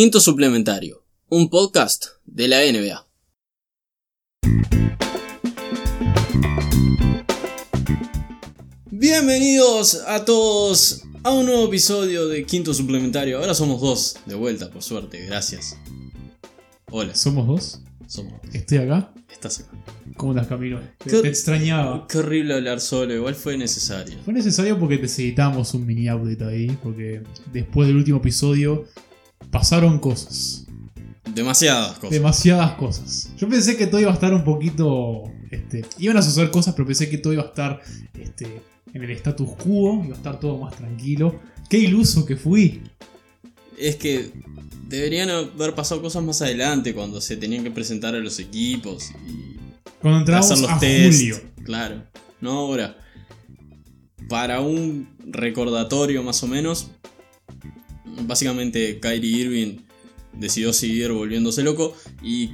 [0.00, 3.04] Quinto Suplementario, un podcast de la NBA.
[8.90, 13.38] Bienvenidos a todos a un nuevo episodio de Quinto Suplementario.
[13.38, 15.76] Ahora somos dos, de vuelta, por suerte, gracias.
[16.90, 17.80] Hola, ¿Somos dos?
[18.06, 18.54] somos dos.
[18.54, 19.12] Estoy acá.
[19.30, 19.70] Estás acá.
[20.16, 20.80] ¿Cmo estás, Camilo?
[20.98, 22.06] Te, ¿Qué- te extrañaba.
[22.08, 24.16] Qué horrible hablar solo, igual fue necesario.
[24.24, 28.86] Fue necesario porque necesitamos un mini update ahí, porque después del último episodio
[29.50, 30.66] pasaron cosas.
[31.34, 32.10] Demasiadas cosas.
[32.10, 33.32] Demasiadas cosas.
[33.36, 35.24] Yo pensé que todo iba a estar un poquito...
[35.50, 37.80] Este, iban a suceder cosas, pero pensé que todo iba a estar
[38.14, 38.62] este,
[38.92, 41.40] en el status quo, iba a estar todo más tranquilo.
[41.68, 42.82] Qué iluso que fui.
[43.78, 44.32] Es que
[44.88, 49.56] deberían haber pasado cosas más adelante cuando se tenían que presentar a los equipos y
[50.00, 51.18] Cuando entramos hacer los a test.
[51.18, 51.40] julio.
[51.64, 52.02] Claro,
[52.40, 52.96] no ahora.
[54.28, 56.90] Para un recordatorio más o menos,
[58.26, 59.76] básicamente Kyrie Irving
[60.32, 62.50] decidió seguir volviéndose loco y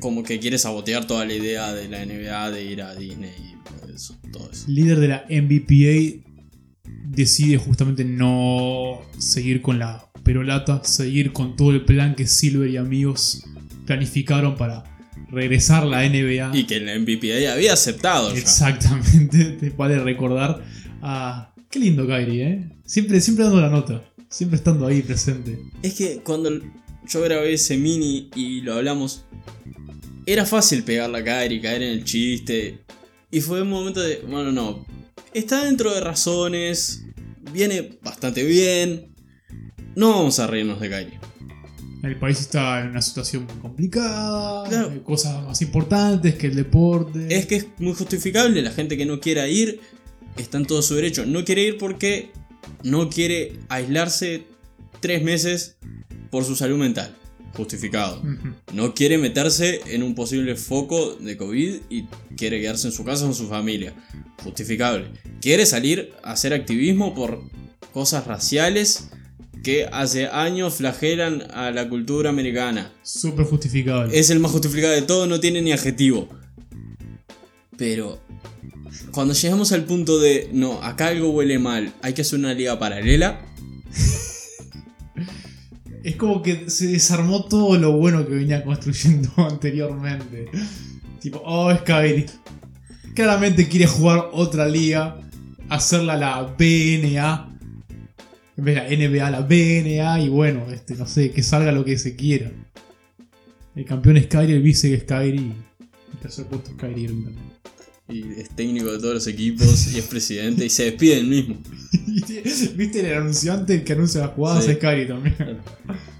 [0.00, 3.54] como que quiere sabotear toda la idea de la NBA de ir a Disney y
[3.64, 4.18] todo eso.
[4.32, 4.64] Todo eso.
[4.68, 6.22] líder de la MVPA
[7.04, 12.76] decide justamente no seguir con la perolata, seguir con todo el plan que Silver y
[12.76, 13.44] amigos
[13.86, 14.84] planificaron para
[15.30, 16.56] regresar a la NBA.
[16.56, 18.38] Y que la MVP había aceptado ya.
[18.38, 20.62] Exactamente, te vale recordar.
[21.00, 22.70] Ah, qué lindo Kyrie, ¿eh?
[22.84, 25.58] Siempre, siempre dando la nota, siempre estando ahí presente.
[25.82, 26.50] Es que cuando
[27.06, 29.24] yo grabé ese mini y lo hablamos,
[30.26, 32.78] era fácil pegarla a caer y caer en el chiste.
[33.30, 34.84] Y fue un momento de, bueno, no,
[35.34, 37.04] está dentro de razones,
[37.52, 39.14] viene bastante bien.
[39.94, 41.20] No vamos a reírnos de Kyrie.
[42.02, 44.90] El país está en una situación muy complicada, Claro.
[44.90, 47.26] hay cosas más importantes que el deporte.
[47.30, 49.80] Es que es muy justificable, la gente que no quiera ir
[50.36, 51.24] está en todo su derecho.
[51.26, 52.32] No quiere ir porque
[52.82, 54.44] no quiere aislarse
[55.00, 55.76] tres meses
[56.30, 57.16] por su salud mental.
[57.54, 58.22] Justificado.
[58.72, 62.04] No quiere meterse en un posible foco de COVID y
[62.36, 63.92] quiere quedarse en su casa con su familia.
[64.42, 65.08] Justificable.
[65.42, 67.42] Quiere salir a hacer activismo por
[67.92, 69.10] cosas raciales
[69.62, 72.90] que hace años flagelan a la cultura americana.
[73.02, 74.18] Súper justificable.
[74.18, 76.28] Es el más justificado de todo, no tiene ni adjetivo.
[77.76, 78.20] Pero
[79.12, 82.78] cuando llegamos al punto de, no, acá algo huele mal, hay que hacer una liga
[82.78, 83.40] paralela,
[86.04, 90.46] Es como que se desarmó todo lo bueno que venía construyendo anteriormente.
[91.20, 92.26] Tipo, oh, es Kyrie.
[93.14, 95.20] Claramente quiere jugar otra liga,
[95.68, 97.48] hacerla la BNA.
[98.56, 101.84] En vez de la NBA, la BNA, y bueno, este, no sé, que salga lo
[101.84, 102.50] que se quiera.
[103.74, 105.06] El campeón es Kyrie, el vice y el
[106.20, 107.52] tercer puesto Irving también.
[108.08, 111.58] Y es técnico de todos los equipos y es presidente y se despide del mismo.
[112.76, 114.64] ¿Viste el anunciante, el que anuncia las jugadas?
[114.64, 114.72] Sí.
[114.72, 115.36] Es Kyrie también.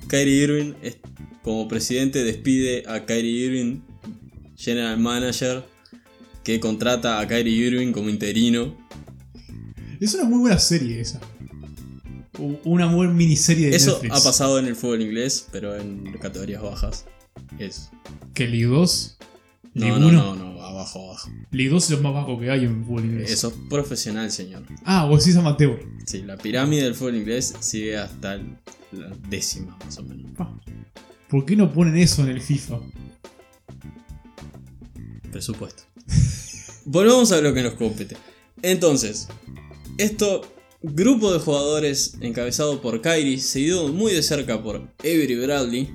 [0.08, 0.96] Kyrie Irving es-
[1.42, 3.80] como presidente despide a Kyrie Irving,
[4.56, 5.64] general manager,
[6.44, 8.76] que contrata a Kyrie Irving como interino.
[10.00, 11.20] Es una muy buena serie esa.
[12.64, 14.14] Una buena miniserie de Eso Netflix.
[14.14, 17.04] ha pasado en el fútbol inglés, pero en categorías bajas.
[17.58, 17.90] Es.
[18.34, 19.18] ¿Que League 2?
[19.74, 20.34] No, ¿League no, 1?
[20.36, 20.51] no,
[20.82, 21.30] no, abajo, abajo.
[21.50, 23.30] League 2 es lo más bajo que hay en fútbol inglés.
[23.30, 24.64] Eso es profesional, señor.
[24.84, 25.80] Ah, vos decís amateur.
[26.06, 30.32] Sí, la pirámide del fútbol inglés sigue hasta la décima, más o menos.
[31.28, 32.80] ¿Por qué no ponen eso en el FIFA?
[35.30, 35.84] Presupuesto.
[36.84, 38.16] Volvamos a lo que nos compete.
[38.60, 39.28] Entonces,
[39.98, 40.42] esto,
[40.82, 45.90] grupo de jugadores encabezado por Kyrie, seguido muy de cerca por Avery Bradley,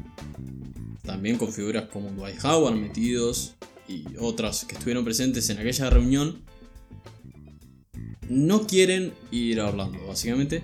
[1.03, 3.55] también con figuras como Dwight Howard metidos
[3.87, 6.43] y otras que estuvieron presentes en aquella reunión,
[8.29, 10.63] no quieren ir a Orlando, básicamente.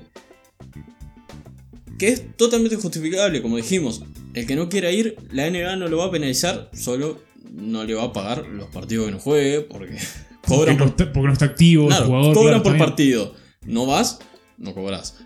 [1.98, 4.04] Que es totalmente justificable, como dijimos.
[4.34, 7.22] El que no quiera ir, la NBA no lo va a penalizar, solo
[7.52, 9.98] no le va a pagar los partidos que no juegue, porque
[10.44, 12.34] Porque cobran no, por, porque no está activo claro, el jugador.
[12.34, 13.36] cobran claro, por partido.
[13.66, 14.20] No vas,
[14.58, 15.18] no cobras.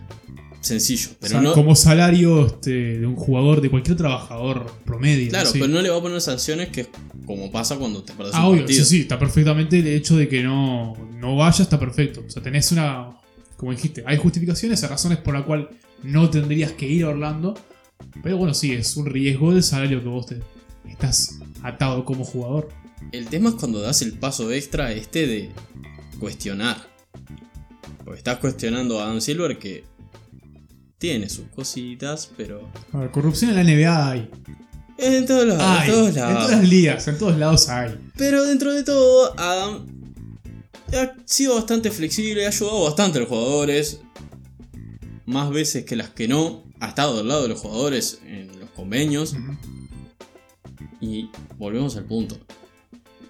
[0.68, 1.52] Sencillo, O pero sea, no.
[1.52, 5.28] Como salario este, de un jugador, de cualquier trabajador promedio.
[5.30, 6.88] Claro, pero no le va a poner sanciones que es
[7.26, 8.84] como pasa cuando te perdés Ah, un obvio, partido.
[8.84, 12.22] sí, sí, está perfectamente el hecho de que no, no vaya, está perfecto.
[12.26, 13.10] O sea, tenés una.
[13.56, 15.68] Como dijiste, hay justificaciones, hay razones por la cual
[16.04, 17.54] no tendrías que ir a Orlando.
[18.22, 20.38] Pero bueno, sí, es un riesgo del salario que vos te
[20.88, 22.68] estás atado como jugador.
[23.12, 25.50] El tema es cuando das el paso extra este de
[26.20, 26.76] cuestionar.
[28.04, 29.84] Porque estás cuestionando a Adam Silver que
[30.98, 32.68] tiene sus cositas, pero.
[32.92, 34.30] A ver, corrupción en la NBA hay.
[34.98, 36.44] En todos lados, Hay, en todos en lados.
[36.44, 37.94] todas las ligas, en todos lados hay.
[38.16, 39.86] Pero dentro de todo, Adam
[40.92, 44.00] ha sido bastante flexible, ha ayudado bastante a los jugadores.
[45.24, 46.64] Más veces que las que no.
[46.80, 49.36] ha estado del lado de los jugadores en los convenios.
[51.00, 52.36] Y volvemos al punto.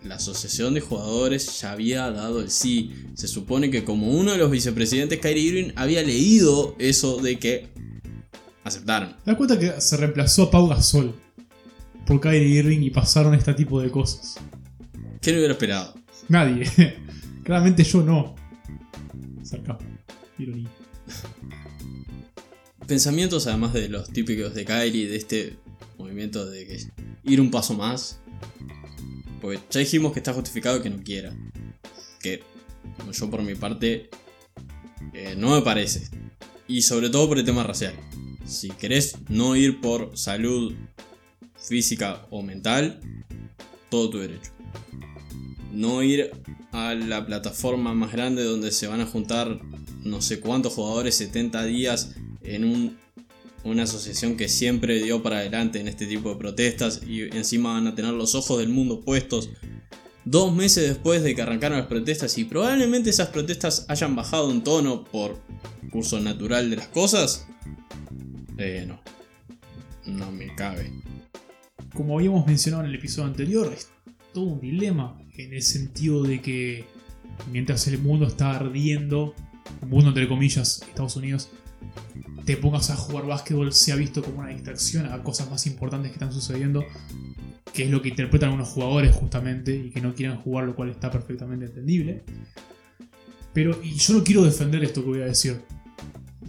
[0.08, 2.94] La asociación de jugadores ya había dado el sí.
[3.12, 7.68] Se supone que como uno de los vicepresidentes, Kyrie Irving, había leído eso de que
[8.64, 9.10] aceptaron.
[9.10, 11.14] ¿Te das cuenta que se reemplazó a Pau Gasol
[12.06, 14.36] por Kyrie Irving y pasaron este tipo de cosas?
[15.20, 15.94] ¿Quién hubiera esperado?
[16.28, 16.64] Nadie.
[17.44, 18.34] Claramente yo no.
[19.42, 19.76] Cerca.
[20.38, 20.70] Ironía.
[22.86, 25.58] Pensamientos además de los típicos de Kyrie, de este
[25.98, 26.78] movimiento de que
[27.24, 28.20] ir un paso más.
[29.40, 31.32] Porque ya dijimos que está justificado que no quiera.
[32.20, 32.42] Que
[33.12, 34.10] yo por mi parte
[35.12, 36.08] eh, no me parece.
[36.66, 37.94] Y sobre todo por el tema racial.
[38.44, 40.74] Si querés no ir por salud
[41.56, 43.00] física o mental,
[43.90, 44.50] todo tu derecho.
[45.72, 46.30] No ir
[46.72, 49.60] a la plataforma más grande donde se van a juntar
[50.02, 52.98] no sé cuántos jugadores 70 días en un-
[53.68, 57.86] una asociación que siempre dio para adelante en este tipo de protestas y encima van
[57.86, 59.50] a tener los ojos del mundo puestos
[60.30, 64.62] dos meses después de que arrancaron las protestas y probablemente esas protestas hayan bajado un
[64.62, 65.40] tono por
[65.90, 67.46] curso natural de las cosas.
[68.58, 69.00] Eh, no.
[70.04, 70.92] No me cabe.
[71.94, 73.88] Como habíamos mencionado en el episodio anterior, es
[74.34, 76.84] todo un dilema en el sentido de que
[77.50, 79.34] mientras el mundo está ardiendo,
[79.86, 81.50] mundo entre comillas, Estados Unidos,
[82.48, 86.10] te pongas a jugar básquetbol se ha visto como una distracción a cosas más importantes
[86.10, 86.82] que están sucediendo,
[87.74, 90.88] que es lo que interpretan algunos jugadores justamente y que no quieren jugar, lo cual
[90.88, 92.22] está perfectamente entendible.
[93.52, 95.60] Pero y yo no quiero defender esto que voy a decir.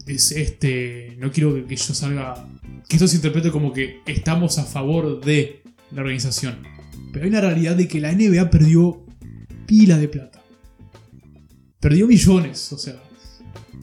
[0.08, 2.48] Es este, no quiero que, yo salga
[2.88, 6.64] que esto se interprete como que estamos a favor de la organización.
[7.12, 9.06] Pero hay una realidad de que la NBA perdió
[9.66, 10.42] pila de plata.
[11.82, 13.09] Perdió millones, o sea.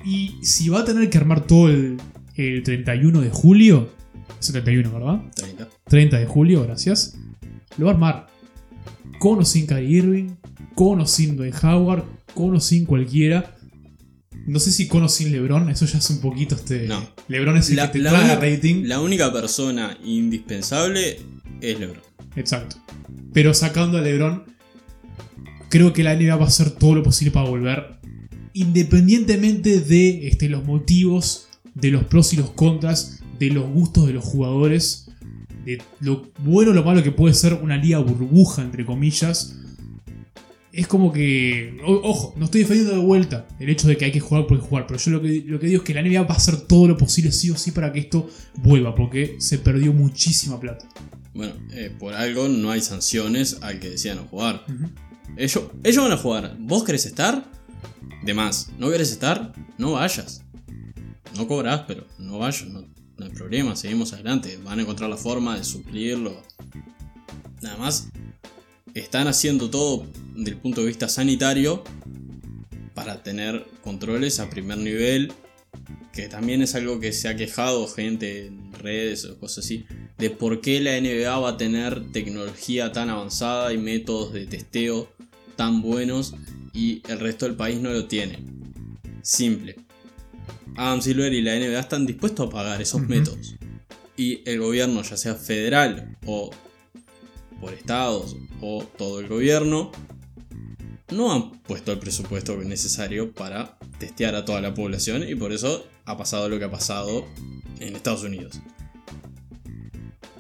[0.06, 1.96] Y si va a tener que armar todo el,
[2.36, 3.90] el 31 de julio,
[4.40, 5.20] es el 31, ¿verdad?
[5.34, 5.68] 30.
[5.88, 7.18] 30 de julio, gracias.
[7.76, 8.26] Lo va a armar
[9.18, 10.28] con o sin Kyrie Irving,
[10.76, 12.04] con o sin Dwight Howard,
[12.34, 13.56] con o sin cualquiera.
[14.46, 16.86] No sé si con o sin LeBron, eso ya es un poquito este.
[16.86, 17.02] No.
[17.26, 18.84] LeBron es el La, que te la rating.
[18.84, 21.18] la única persona indispensable
[21.60, 22.02] es LeBron.
[22.36, 22.76] Exacto.
[23.32, 24.44] Pero sacando a LeBron,
[25.68, 27.96] creo que la NBA va a hacer todo lo posible para volver.
[28.56, 34.14] Independientemente de este, los motivos, de los pros y los contras, de los gustos de
[34.14, 35.08] los jugadores,
[35.64, 39.56] de lo bueno o lo malo que puede ser una liga burbuja, entre comillas.
[40.72, 41.76] Es como que.
[41.86, 44.58] o- ojo, no estoy defendiendo de vuelta el hecho de que hay que jugar por
[44.58, 46.56] jugar, pero yo lo que, lo que digo es que la NBA va a hacer
[46.62, 50.86] todo lo posible, sí o sí, para que esto vuelva, porque se perdió muchísima plata.
[51.34, 54.64] Bueno, eh, por algo no hay sanciones al que decía no jugar.
[55.36, 56.56] Ellos, ellos van a jugar.
[56.60, 57.50] ¿Vos querés estar?
[58.22, 58.70] De más.
[58.78, 59.52] ¿No querés estar?
[59.78, 60.42] No vayas.
[61.36, 62.66] No cobrás, pero no vayas.
[62.68, 62.82] No,
[63.16, 64.58] no hay problema, seguimos adelante.
[64.62, 66.42] Van a encontrar la forma de suplirlo.
[67.62, 68.08] Nada más.
[68.94, 71.84] Están haciendo todo desde el punto de vista sanitario
[72.94, 75.32] para tener controles a primer nivel.
[76.12, 79.84] Que también es algo que se ha quejado gente en redes o cosas así.
[80.16, 85.15] De por qué la NBA va a tener tecnología tan avanzada y métodos de testeo
[85.56, 86.34] tan buenos
[86.72, 88.44] y el resto del país no lo tiene.
[89.22, 89.76] Simple.
[90.76, 93.56] Adam Silver y la NBA están dispuestos a pagar esos métodos.
[94.16, 96.50] Y el gobierno, ya sea federal o
[97.60, 99.90] por estados o todo el gobierno,
[101.10, 105.86] no han puesto el presupuesto necesario para testear a toda la población y por eso
[106.04, 107.24] ha pasado lo que ha pasado
[107.80, 108.60] en Estados Unidos.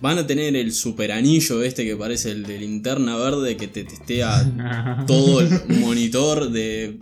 [0.00, 3.84] Van a tener el super anillo este que parece el de linterna verde que te
[3.84, 5.50] testea todo el
[5.80, 6.98] monitor de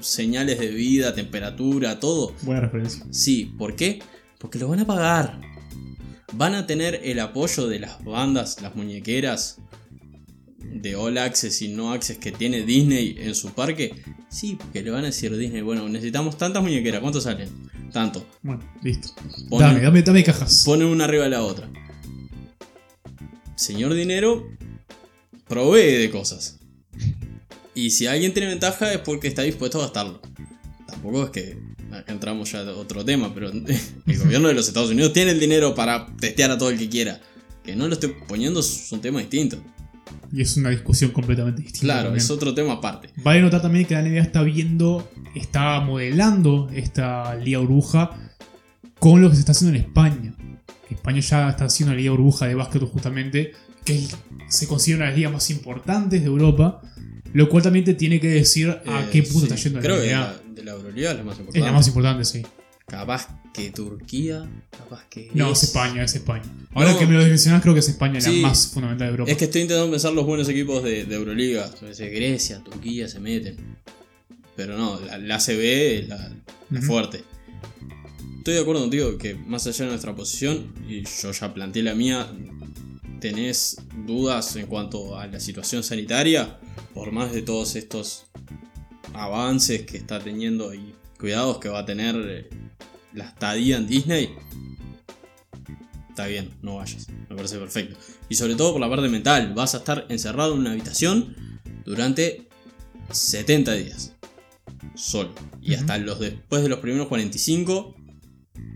[0.00, 2.32] señales de vida, temperatura, todo.
[2.42, 3.04] Buena referencia.
[3.10, 4.00] Sí, ¿por qué?
[4.38, 5.40] Porque lo van a pagar.
[6.34, 9.58] Van a tener el apoyo de las bandas, las muñequeras
[10.58, 13.94] de All Access y No Access que tiene Disney en su parque.
[14.28, 17.48] Sí, porque le van a decir a Disney, bueno, necesitamos tantas muñequeras, ¿cuánto salen?
[17.92, 18.24] Tanto.
[18.42, 19.08] Bueno, listo.
[19.48, 20.62] Ponen- Dame, dame, dame cajas.
[20.66, 21.68] Ponen una arriba de la otra.
[23.58, 24.48] Señor Dinero
[25.48, 26.60] provee de cosas.
[27.74, 30.20] Y si alguien tiene ventaja es porque está dispuesto a gastarlo.
[30.86, 31.58] Tampoco es que
[31.90, 33.50] acá entramos ya a otro tema, pero
[34.06, 36.88] el gobierno de los Estados Unidos tiene el dinero para testear a todo el que
[36.88, 37.20] quiera.
[37.64, 39.60] Que no lo esté poniendo es un tema distinto.
[40.32, 41.84] Y es una discusión completamente distinta.
[41.84, 42.24] Claro, también.
[42.24, 43.10] es otro tema aparte.
[43.16, 48.16] Vale notar también que la NBA está viendo, está modelando esta liga burbuja
[49.00, 50.37] con lo que se está haciendo en España.
[50.94, 53.52] España ya está haciendo la liga burbuja de básquet justamente,
[53.84, 54.16] que es-
[54.48, 56.80] se considera una de las ligas más importantes de Europa,
[57.32, 59.96] lo cual también te tiene que decir a Eh, qué punto sí, está yendo Creo
[59.96, 61.66] la que de la, de la Euroliga es la más Es importante.
[61.66, 62.42] la más importante, sí.
[62.86, 65.30] Capaz que Turquía, capaz que.
[65.34, 65.62] No, es.
[65.62, 66.44] España, es España.
[66.72, 66.98] Ahora No.
[66.98, 68.40] que me lo mencionás, creo que es España Sí.
[68.40, 69.30] la más fundamental de Europa.
[69.30, 71.66] Es que estoy intentando pensar los buenos equipos de, de Euroliga.
[71.70, 73.56] Entonces, Grecia, Turquía se meten.
[74.56, 75.60] Pero no, la, la ACB
[76.00, 76.16] es la,
[76.70, 76.86] la Ujú.
[76.86, 77.24] fuerte.
[78.38, 81.94] Estoy de acuerdo contigo que más allá de nuestra posición, y yo ya planteé la
[81.94, 82.32] mía,
[83.20, 83.76] tenés
[84.06, 86.58] dudas en cuanto a la situación sanitaria,
[86.94, 88.26] por más de todos estos
[89.12, 92.48] avances que está teniendo y cuidados que va a tener eh,
[93.12, 94.30] la estadía en Disney.
[96.08, 97.98] Está bien, no vayas, me parece perfecto.
[98.28, 101.36] Y sobre todo por la parte mental, vas a estar encerrado en una habitación
[101.84, 102.48] durante
[103.10, 104.14] 70 días.
[104.94, 105.34] Solo.
[105.60, 107.97] Y hasta los después de los primeros 45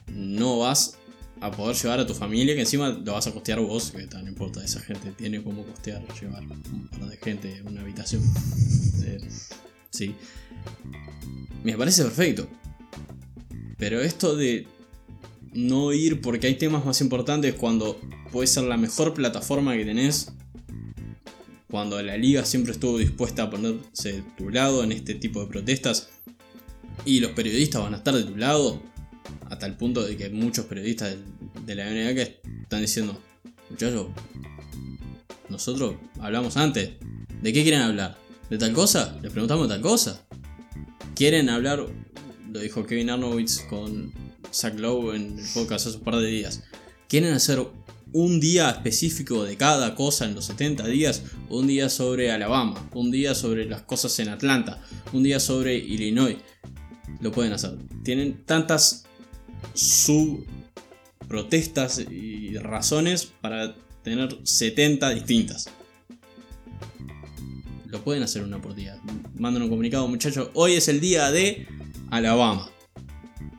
[0.09, 0.99] no vas
[1.41, 4.29] a poder llevar a tu familia, que encima lo vas a costear vos, que no
[4.29, 8.23] importa, esa gente tiene como costear llevar un par de gente en una habitación.
[9.05, 9.19] Eh,
[9.91, 10.15] sí.
[11.65, 12.47] Me parece perfecto.
[13.79, 14.69] Pero esto de
[15.53, 20.31] no ir porque hay temas más importantes cuando puede ser la mejor plataforma que tenés.
[21.69, 25.47] Cuando la liga siempre estuvo dispuesta a ponerse de tu lado en este tipo de
[25.49, 26.11] protestas.
[27.05, 28.81] Y los periodistas van a estar de tu lado.
[29.63, 31.15] A tal punto de que muchos periodistas
[31.65, 33.17] de, la NBA que están diciendo,
[33.71, 34.09] muchachos,
[35.49, 36.91] nosotros hablamos antes.
[37.41, 38.19] ¿De qué quieren hablar?
[38.51, 39.17] ¿De tal cosa?
[39.23, 40.27] Les preguntamos tal cosa.
[41.15, 41.87] ¿Quieren hablar?
[42.51, 44.13] Lo dijo Kevin Arnowitz con
[44.53, 46.65] Zach Lowe en el podcast hace un par de días.
[47.09, 47.65] ¿Quieren hacer
[48.13, 51.23] un día específico de cada cosa en los 70 días?
[51.51, 56.39] Un día sobre Alabama, un día sobre las cosas en Atlanta, un día sobre Illinois.
[57.21, 57.79] Lo pueden hacer.
[58.03, 59.05] Tienen tantas
[59.75, 60.45] sub
[61.29, 65.71] protestas y razones para tener 70 distintas.
[67.87, 68.99] Lo pueden hacer una por día.
[69.39, 70.51] Mandan un comunicado, muchachos.
[70.55, 71.67] Hoy es el día de
[72.11, 72.71] Alabama.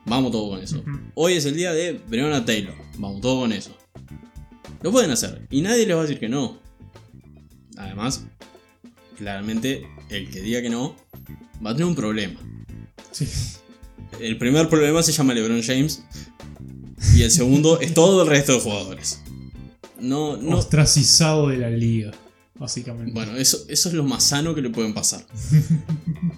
[0.06, 0.84] Vamos todo con eso.
[1.14, 2.74] Hoy es el día de Breonna Taylor.
[2.98, 3.76] Vamos todo con eso.
[4.82, 5.46] Lo pueden hacer.
[5.50, 6.58] Y nadie les va a decir que no.
[7.76, 8.26] Además,
[9.16, 10.94] claramente, el que diga que no
[11.64, 12.40] va a tener un problema.
[13.12, 13.26] Sí.
[14.20, 16.04] El primer problema se llama LeBron James.
[17.14, 19.20] Y el segundo es todo el resto de jugadores.
[20.00, 20.58] No, no.
[20.58, 22.12] Ostracizado de la liga,
[22.54, 23.12] básicamente.
[23.12, 25.24] Bueno, eso, eso es lo más sano que le pueden pasar.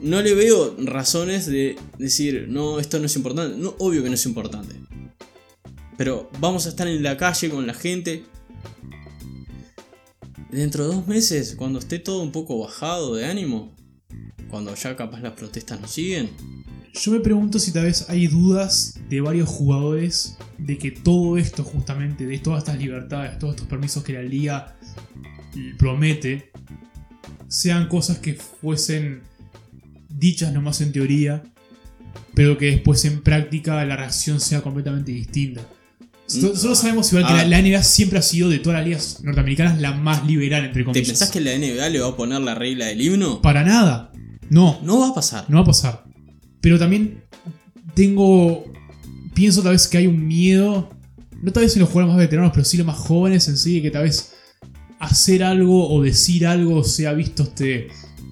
[0.00, 3.56] No le veo razones de decir, no, esto no es importante.
[3.56, 4.74] No, obvio que no es importante.
[5.96, 8.24] Pero vamos a estar en la calle con la gente.
[10.50, 13.74] Dentro de dos meses, cuando esté todo un poco bajado de ánimo,
[14.50, 16.30] cuando ya capaz las protestas no siguen,
[16.98, 21.62] Yo me pregunto si tal vez hay dudas de varios jugadores de que todo esto,
[21.62, 24.76] justamente, de todas estas libertades, todos estos permisos que la liga
[25.78, 26.50] promete,
[27.48, 29.20] sean cosas que fuesen
[30.08, 31.42] dichas nomás en teoría,
[32.34, 35.60] pero que después en práctica la reacción sea completamente distinta.
[35.62, 37.44] Mm, Nosotros sabemos igual que ah.
[37.44, 40.80] la, la NBA siempre ha sido de todas las ligas norteamericanas la más liberal, entre
[40.80, 41.08] ¿te comillas.
[41.08, 43.42] pensás que la NBA le va a poner la regla del himno?
[43.42, 44.12] Para nada.
[44.48, 44.80] No.
[44.82, 45.44] No va a pasar.
[45.48, 46.04] No va a pasar.
[46.66, 47.22] Pero también
[47.94, 48.64] tengo.
[49.36, 50.90] Pienso tal vez que hay un miedo.
[51.40, 53.80] No tal vez en los jugadores más veteranos, pero sí los más jóvenes en sí,
[53.80, 54.32] que tal vez
[54.98, 57.86] hacer algo o decir algo sea visto este,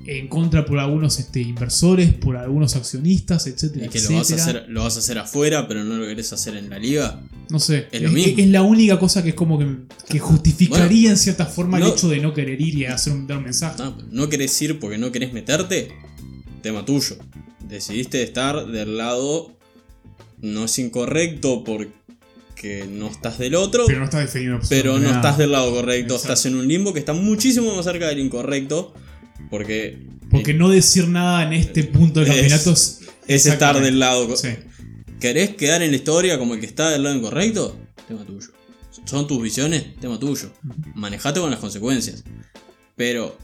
[0.07, 3.87] en contra por algunos este, inversores, por algunos accionistas, etcétera.
[3.87, 6.33] Y que lo vas, a hacer, lo vas a hacer afuera, pero no lo querés
[6.33, 7.23] hacer en la liga.
[7.51, 7.87] No sé.
[7.93, 8.35] Es lo mismo.
[8.37, 9.77] es la única cosa que es como que,
[10.09, 13.29] que justificaría en cierta forma no- el hecho de no querer ir y hacer un,
[13.29, 13.81] dar un mensaje.
[13.81, 15.93] No, no querés ir porque no querés meterte,
[16.63, 17.17] tema tuyo.
[17.69, 19.53] Decidiste estar del lado,
[20.41, 25.39] no es incorrecto porque no estás del otro, Pero no está defendiendo pero no estás
[25.39, 26.33] del lado correcto, Exacto.
[26.35, 28.93] estás en un limbo que está muchísimo más cerca del incorrecto,
[29.51, 33.99] porque Porque no decir nada en este punto del Es- campeonato es, es estar del
[33.99, 34.37] lado...
[34.37, 34.49] Sí.
[35.21, 37.79] ¿Querés quedar en la historia como el que está del lado incorrecto?
[38.07, 38.49] Tema tuyo.
[39.07, 39.95] ¿Son tus visiones?
[39.99, 40.51] Tema tuyo.
[40.95, 42.25] Manejate con las consecuencias.
[42.97, 43.39] Pero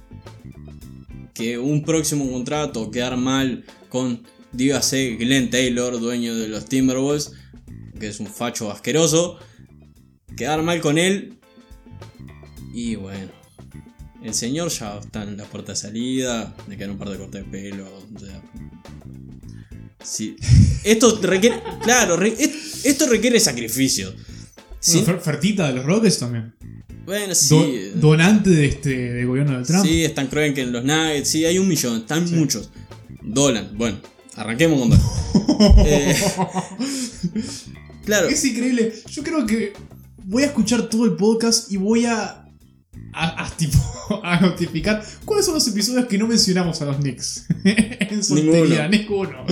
[1.33, 7.33] que un próximo contrato quedar mal con, dígase, Glenn Taylor, dueño de los Timberwolves,
[7.99, 9.39] que es un facho asqueroso,
[10.37, 11.39] quedar mal con él.
[12.73, 13.31] Y bueno,
[14.25, 17.45] el señor ya está en la puerta de salida, le quedan un par de cortes
[17.45, 17.87] de pelo.
[18.15, 18.41] o sea,
[20.03, 20.37] sí.
[20.85, 22.35] Esto requiere, claro, re-
[22.85, 24.15] esto requiere sacrificio.
[24.79, 26.55] Sí, Bueno, Fer- Fertita de los Rockets también.
[27.05, 27.91] bueno, sí.
[27.95, 29.85] Do- donante de este, del gobierno de Trump.
[29.85, 32.71] Sí, están creen que en los Nuggets, sí, hay un millón, están muchos.
[33.33, 33.99] Dolan, bueno,
[34.37, 35.07] arranquemos con Dolan.
[35.85, 36.17] Eh,
[38.07, 38.95] claro, Es increíble.
[39.11, 39.75] Yo creo que
[40.25, 42.41] voy a escuchar todo el podcast y voy a
[43.13, 43.79] a, a, tipo,
[44.23, 47.47] a notificar cuáles son los episodios que no mencionamos a los Knicks.
[47.65, 49.45] en soltería, ninguno.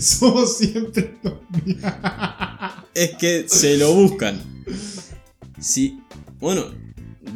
[0.00, 1.34] Somos siempre los
[2.94, 4.40] Es que se lo buscan.
[5.60, 5.98] Sí.
[6.40, 6.66] Bueno,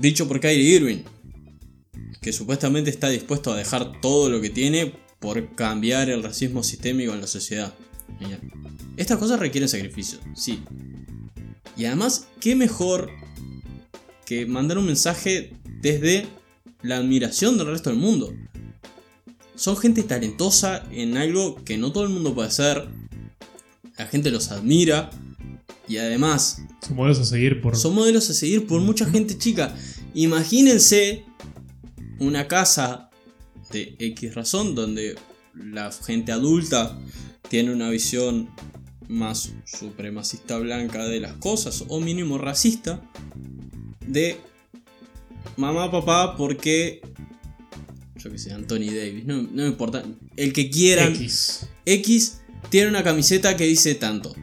[0.00, 1.02] dicho por Kyrie Irving,
[2.20, 7.12] que supuestamente está dispuesto a dejar todo lo que tiene por cambiar el racismo sistémico
[7.12, 7.74] en la sociedad.
[8.96, 10.62] Estas cosas requieren sacrificio, sí.
[11.76, 13.10] Y además, ¿qué mejor
[14.24, 16.26] que mandar un mensaje desde
[16.82, 18.32] la admiración del resto del mundo?
[19.54, 22.88] Son gente talentosa en algo que no todo el mundo puede hacer.
[23.96, 25.10] La gente los admira.
[25.88, 26.62] Y además...
[26.86, 27.76] Son modelos a seguir por...
[27.76, 29.74] Son modelos a seguir por mucha gente chica.
[30.14, 31.24] Imagínense
[32.20, 33.07] una casa
[33.70, 35.16] de X razón donde
[35.54, 36.98] la gente adulta
[37.48, 38.50] tiene una visión
[39.08, 43.00] más supremacista blanca de las cosas o mínimo racista
[44.06, 44.40] de
[45.56, 47.00] mamá papá porque
[48.16, 50.04] yo que sé Anthony Davis no, no me importa
[50.36, 51.66] el que quieran X.
[51.86, 54.34] X tiene una camiseta que dice tanto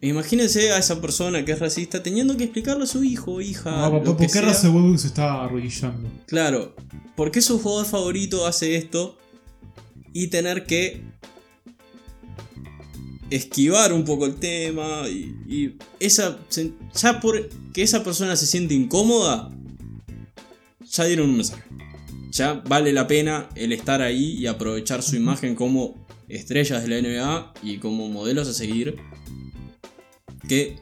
[0.00, 3.70] imagínense a esa persona que es racista teniendo que explicarle a su hijo o hija
[3.70, 4.42] papá, ¿Por qué sea.
[4.42, 6.08] Russell Westbrook se está arrodillando?
[6.26, 6.74] Claro,
[7.20, 9.18] ¿por qué su jugador favorito hace esto?
[10.14, 11.02] Y tener que
[13.28, 16.38] esquivar un poco el tema y, esa
[16.94, 19.50] ya por que esa persona se siente incómoda
[20.90, 21.62] ya dieron un mensaje
[22.30, 27.06] ya vale la pena el estar ahí y aprovechar su imagen como estrellas de la
[27.06, 28.96] NBA y como modelos a seguir
[30.48, 30.78] que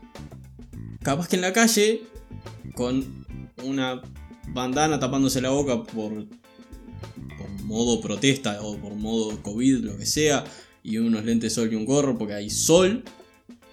[1.02, 2.02] capaz que en la calle
[2.76, 3.26] con
[3.64, 4.00] una
[4.52, 6.26] bandana tapándose la boca por,
[7.64, 10.44] modo protesta o por modo COVID, lo que sea,
[10.82, 13.04] y unos lentes sol y un gorro porque hay sol,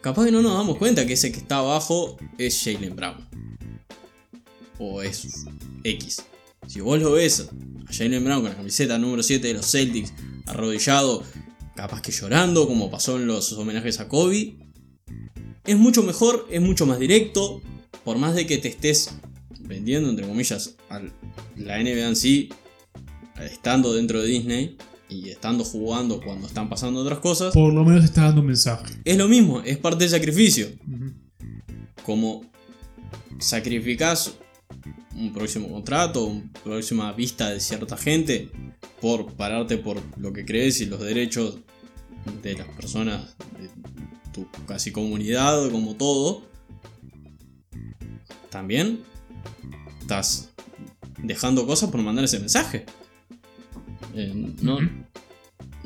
[0.01, 3.25] capaz que no nos damos cuenta que ese que está abajo es Jalen Brown.
[4.77, 5.46] O es
[5.84, 6.24] X.
[6.67, 7.48] Si vos lo ves
[7.88, 10.14] a Jalen Brown con la camiseta número 7 de los Celtics,
[10.46, 11.24] arrodillado,
[11.75, 14.57] capaz que llorando, como pasó en los homenajes a Kobe,
[15.66, 17.61] es mucho mejor, es mucho más directo,
[18.03, 19.16] por más de que te estés
[19.65, 21.01] vendiendo, entre comillas, a
[21.55, 22.49] la NBA en sí,
[23.41, 24.77] estando dentro de Disney
[25.09, 28.95] y estando jugando cuando están pasando otras cosas, Por lo menos está dando un mensaje.
[29.03, 30.67] es lo mismo, es parte del sacrificio.
[32.03, 32.43] Como
[33.39, 34.35] sacrificás
[35.15, 38.49] un próximo contrato, una próxima vista de cierta gente
[39.01, 41.59] por pararte por lo que crees y los derechos
[42.41, 43.69] de las personas de
[44.33, 46.43] tu casi comunidad, como todo,
[48.49, 48.99] también
[50.01, 50.50] estás
[51.22, 52.86] dejando cosas por mandar ese mensaje.
[54.16, 54.79] Eh, no,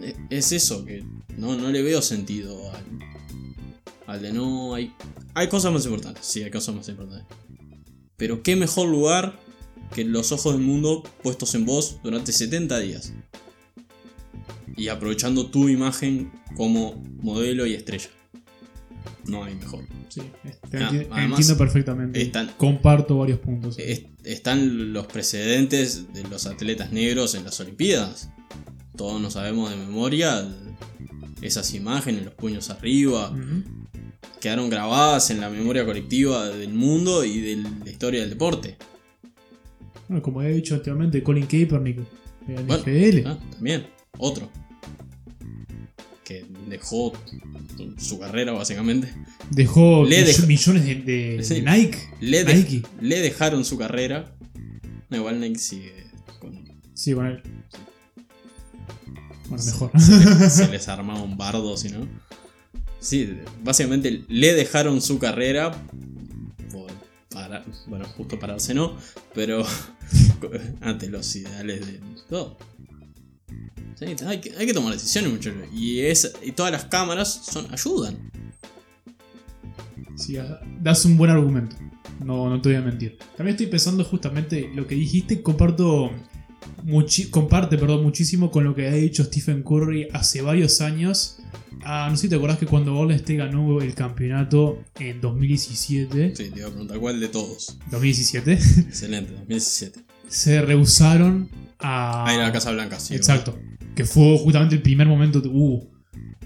[0.02, 1.04] e- es eso, que
[1.38, 2.86] no, no le veo sentido al,
[4.08, 4.74] al de no.
[4.76, 4.93] Hay,
[5.34, 7.26] hay cosas más importantes, sí, hay cosas más importantes.
[8.17, 9.39] Pero qué mejor lugar
[9.93, 13.13] que los ojos del mundo puestos en vos durante 70 días.
[14.76, 18.10] Y aprovechando tu imagen como modelo y estrella.
[19.27, 19.83] No hay mejor.
[20.09, 20.21] Sí,
[20.71, 22.21] te Ah, enti- además, entiendo perfectamente.
[22.21, 23.77] están- Comparto varios puntos.
[23.77, 28.29] Es- están los precedentes de los atletas negros en las Olimpiadas.
[28.95, 30.47] Todos nos sabemos de memoria
[31.41, 33.33] esas imágenes, los puños arriba,
[34.41, 38.77] quedaron grabadas en la memoria colectiva del mundo y de la historia del deporte.
[40.07, 41.97] Bueno, como he dicho anteriormente, Colin Kaepernick
[42.47, 43.27] de la Bueno, NFL.
[43.27, 44.49] Ah, también, otro.
[46.29, 47.11] Que dejó
[47.97, 49.11] su carrera básicamente.
[49.49, 50.95] Dejó Le dej- millones de,
[51.37, 51.55] de- Sí.
[51.55, 51.97] de Nike.
[52.21, 52.83] Le, de- Nike.
[53.01, 54.35] le dejaron su carrera.
[55.09, 56.05] No, igual Nike sigue
[56.39, 56.63] con
[56.93, 57.41] Sí, con él.
[59.47, 59.91] Bueno, mejor.
[60.51, 62.07] se les armaba un bardo, si no.
[62.99, 65.71] Sí, básicamente le dejaron su carrera.
[66.71, 66.91] por
[67.31, 68.95] para, bueno, justo pararse no,
[69.33, 69.65] pero
[70.81, 72.57] ante los ideales de todo.
[73.99, 75.59] Sí, hay, que, hay que tomar decisiones, muchachos.
[75.73, 78.31] Y, es, y todas las cámaras son ayudan.
[80.15, 80.38] Sí,
[80.81, 81.75] das un buen argumento.
[82.23, 83.17] No, no te voy a mentir.
[83.38, 85.41] También estoy pensando justamente lo que dijiste.
[85.41, 86.12] Comparto
[86.83, 91.38] muchi- comparte perdón, muchísimo con lo que ha dicho Stephen Curry hace varios años.
[91.83, 96.35] Ah, no sé si te acordás que cuando Golden State ganó el campeonato en 2017.
[96.35, 97.77] Sí, te iba a preguntar cuál de todos.
[97.89, 100.01] 2017 Excelente, 2017.
[100.27, 102.25] se rehusaron a.
[102.25, 103.15] Ah, era la Casa Blanca, sí.
[103.15, 103.57] Exacto.
[103.95, 105.89] Que fue justamente el primer momento de, uh,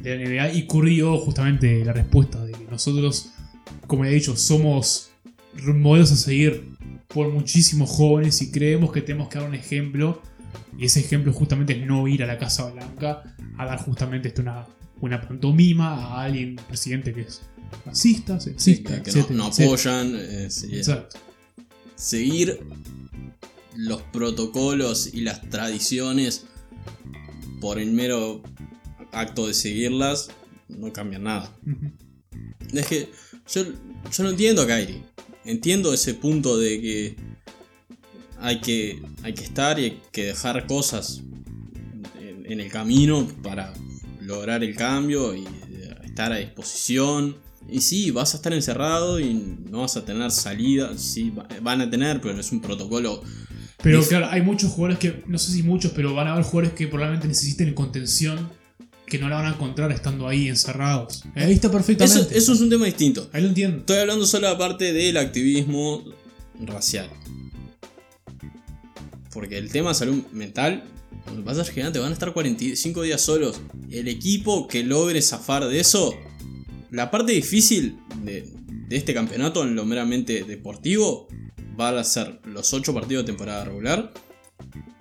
[0.01, 3.31] de la NBA y Curry dio justamente la respuesta de que nosotros,
[3.87, 5.11] como he dicho, somos
[5.65, 6.73] modelos a seguir
[7.07, 10.21] por muchísimos jóvenes y creemos que tenemos que dar un ejemplo.
[10.77, 13.23] Y ese ejemplo justamente es no ir a la Casa Blanca
[13.57, 14.65] a dar justamente esto una,
[15.01, 17.41] una pantomima a alguien, presidente que es
[17.85, 20.01] racista, sexista, que, que etcétera, no, no etcétera.
[20.01, 20.15] apoyan.
[20.15, 21.17] eh, sí, Exacto.
[21.95, 22.59] seguir
[23.75, 26.45] los protocolos y las tradiciones
[27.63, 28.43] por el mero
[29.13, 30.27] acto de seguirlas
[30.67, 31.49] no cambian nada.
[32.73, 33.09] Es que
[33.53, 33.63] yo,
[34.11, 35.01] yo no entiendo a Kairi.
[35.45, 37.15] Entiendo ese punto de que
[38.39, 41.21] hay que, hay que estar y hay que dejar cosas
[42.19, 43.73] en, en el camino para
[44.19, 45.45] lograr el cambio y
[46.03, 47.37] estar a disposición.
[47.69, 49.33] Y sí, vas a estar encerrado y
[49.69, 50.97] no vas a tener salida.
[50.97, 53.23] Sí, va- van a tener, pero es un protocolo.
[53.83, 56.73] Pero claro, hay muchos jugadores que, no sé si muchos, pero van a haber jugadores
[56.73, 58.49] que probablemente necesiten contención
[59.05, 61.23] que no la van a encontrar estando ahí encerrados.
[61.35, 62.37] Ahí está Eso, perfectamente.
[62.37, 63.29] eso es un tema distinto.
[63.33, 63.79] Ahí lo entiendo.
[63.79, 66.01] Estoy hablando solo aparte del activismo
[66.61, 67.09] racial.
[69.33, 70.85] Porque el tema salud mental,
[71.25, 73.59] cuando pasa gigante, van a estar 45 días solos.
[73.91, 76.15] El equipo que logre zafar de eso,
[76.89, 78.49] la parte difícil de,
[78.87, 81.27] de este campeonato en lo meramente deportivo,
[81.79, 84.13] va a ser los 8 partidos de temporada regular,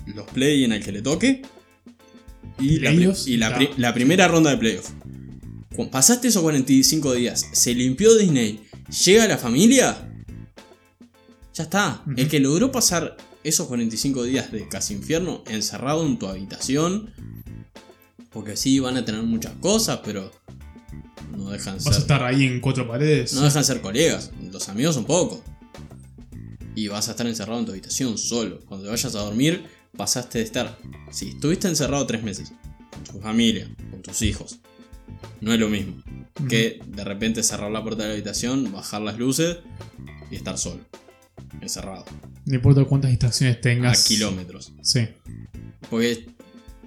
[0.06, 1.42] los play en el que le toque
[2.58, 4.90] y, la, y primera ronda de playoff.
[5.90, 8.62] Pasaste esos 45 días, se limpió Disney,
[9.04, 9.96] llega la familia,
[11.54, 12.02] ya está.
[12.06, 12.14] Ujú.
[12.16, 17.10] El que logró pasar esos 45 días de casi infierno encerrado en tu habitación,
[18.30, 20.30] porque sí, van a tener muchas cosas, pero
[21.36, 23.32] no dejan Vas a ser, estar ahí en cuatro paredes.
[23.32, 25.40] no dejan ser colegas, los amigos son pocos.
[26.74, 28.60] Y vas a estar encerrado en tu habitación solo.
[28.66, 29.64] Cuando te vayas a dormir,
[29.96, 30.78] pasaste de estar.
[31.10, 32.52] Si estuviste encerrado tres meses,
[32.90, 34.58] con tu familia, con tus hijos,
[35.40, 36.02] no es lo mismo
[36.48, 39.58] que de repente cerrar la puerta de la habitación, bajar las luces
[40.30, 40.80] y estar solo,
[41.60, 42.04] encerrado,
[42.46, 44.04] No importa cuántas distracciones a tengas.
[44.08, 44.72] kilómetros.
[44.82, 45.00] Sí.
[45.90, 46.26] Porque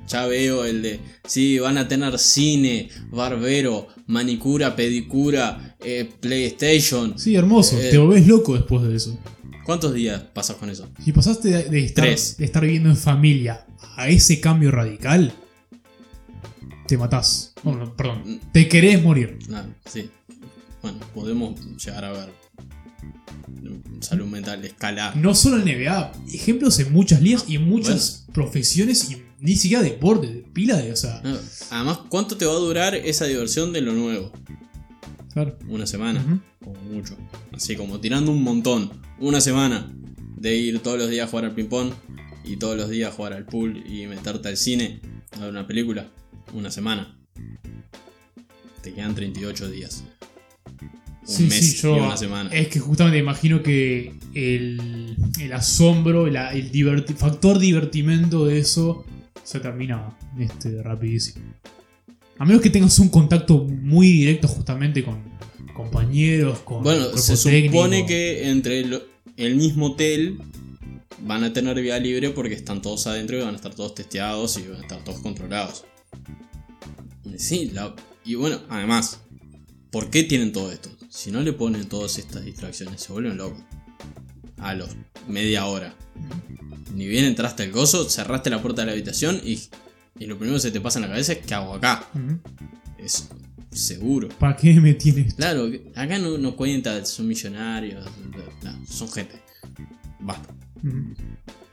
[0.08, 7.18] ya veo el de, sí, van a tener cine, barbero, manicura, pedicura, eh, PlayStation.
[7.20, 7.80] Sí, hermoso.
[7.80, 9.18] Eh, Te volvés loco después de eso.
[9.66, 10.88] ¿Cuántos días pasas con eso?
[11.04, 12.38] Si pasaste de, de estar, Tres.
[12.38, 13.66] de estar viviendo en familia
[13.98, 15.34] a ese cambio radical,
[16.88, 17.54] te matás.
[17.64, 17.96] Bueno, Mm.
[17.96, 18.40] perdón.
[18.52, 19.40] Te querés morir.
[19.92, 20.10] Sí.
[20.82, 22.30] Bueno, podemos llegar a ver
[24.02, 25.16] salud mental escalar.
[25.18, 29.82] No solo en NBA, ejemplos en muchas ligas y en muchas profesiones y ni siquiera
[29.84, 31.22] deporte, de pila de, o sea,
[31.72, 34.32] Además, ¿cuánto te va a durar esa diversión de lo nuevo?
[35.36, 35.56] Claro.
[35.68, 36.40] Una semana, Ujú.
[36.64, 37.16] como mucho.
[37.54, 38.90] Así como tirando un montón.
[39.20, 39.94] Una semana
[40.38, 41.92] de ir todos los días a jugar al ping-pong
[42.44, 45.00] y todos los días a jugar al pool y meterte al cine
[45.34, 46.10] a ver una película.
[46.54, 47.16] Una semana.
[48.82, 50.04] Te quedan 38 días.
[51.22, 51.98] Un Sí, mes sí, yo.
[51.98, 52.50] y una semana.
[52.52, 56.36] Es que justamente imagino que el, el asombro, el
[56.72, 59.06] diverti- factor divertimento de eso
[59.44, 61.44] se termina este, rapidísimo.
[62.38, 65.24] A menos que tengas un contacto muy directo justamente con
[65.74, 67.76] compañeros, con Bueno, se técnico.
[67.78, 69.02] supone que entre el,
[69.38, 70.40] el mismo hotel
[71.22, 74.58] van a tener vía libre porque están todos adentro y van a estar todos testeados
[74.58, 75.86] y van a estar todos controlados.
[77.38, 79.20] Sí, la- y bueno, además,
[79.92, 80.90] ¿por qué tienen todo esto?
[81.10, 83.60] Si no le ponen todas estas distracciones, se vuelven locos.
[84.58, 84.90] A los
[85.28, 85.96] media hora.
[86.94, 89.60] Ni bien entraste al gozo, cerraste la puerta de la habitación y,
[90.20, 92.08] y lo primero que se te pasa en la cabeza es ¿qué hago acá?
[92.98, 93.28] Es
[93.72, 94.30] seguro.
[94.30, 95.34] ¿Para qué me tienes?
[95.34, 98.06] Claro, acá no, no cuenta, son millonarios,
[98.64, 99.42] no, son gente.
[100.20, 100.54] Basta.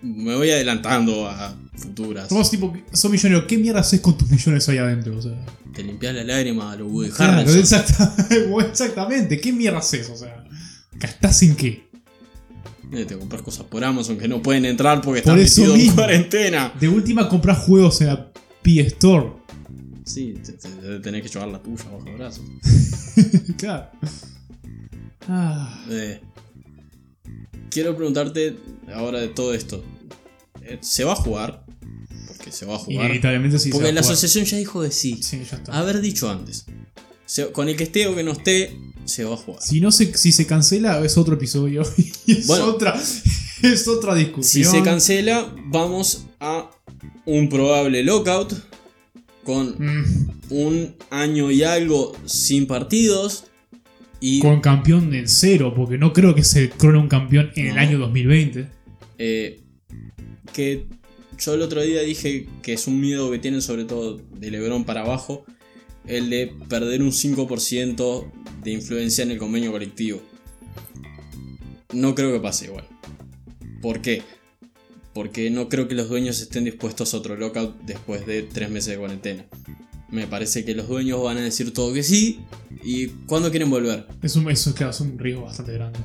[0.02, 2.28] Me voy adelantando a futuras.
[2.28, 5.16] Somos tipo, sos millonario, ¿qué mierda haces con tus millones ahí adentro?
[5.16, 5.33] O sea,
[5.72, 7.61] Te limpias la lágrima a lo Woody claro, Harrelson.
[7.61, 8.16] exacta-
[8.68, 10.11] exactamente, ¿qué mierda haces?
[10.11, 10.44] O sea,
[10.94, 11.88] ¿gastás en qué?
[12.92, 15.88] Eh, Te compras cosas por Amazon que no pueden entrar porque Por están eso metidos
[15.90, 16.72] en cuarentena.
[16.78, 18.31] De última compras juegos en la
[18.62, 19.33] PS Store.
[20.05, 22.42] Sí, te, te- te tenés que llevar la tuya bajo el brazo.
[23.57, 23.87] claro.
[25.28, 26.20] Ah, Eh,
[27.70, 28.57] quiero preguntarte
[28.94, 29.83] ahora de todo esto.
[30.62, 31.64] Eh, ¿Se va a jugar?
[32.26, 33.05] Porque se va a jugar.
[33.07, 33.66] inevitablemente sí.
[33.66, 34.12] se Porque a la jugar.
[34.12, 35.22] asociación ya dijo que sí.
[35.22, 35.72] Sí, ya está.
[35.78, 36.66] Haber dicho antes.
[37.33, 39.62] Se- con el que esté o que no esté, se va a jugar.
[39.62, 41.83] Si no se, si se cancela, es otro episodio.
[42.27, 42.66] Es Bueno.
[42.66, 43.01] otra.
[43.62, 44.71] Es otra Si discusión.
[44.73, 46.68] se cancela, vamos a
[47.25, 48.53] un probable lockout
[49.45, 53.45] con Mm, un año y algo sin partidos
[54.21, 57.79] y con campeón en cero, porque no creo que se crone un campeón en el
[57.79, 58.68] año 2020.
[59.18, 59.61] eh,
[60.53, 60.87] que
[61.38, 64.85] yo el otro día dije que es un miedo que tienen sobre todo de Lebron
[64.85, 65.45] para abajo
[66.07, 68.31] el de perder un 5%
[68.62, 70.23] de influencia en el convenio colectivo.
[71.93, 72.87] No creo que pase igual.
[73.81, 74.23] ¿Por qué?
[75.12, 78.93] Porque no creo que los dueños estén dispuestos a otro lockout después de tres meses
[78.93, 79.45] de cuarentena.
[80.11, 82.41] Me parece que los dueños van a decir todo que sí.
[82.83, 84.07] ¿Y cuándo quieren volver?
[84.23, 85.99] Es un, eso, claro, es un riesgo bastante grande.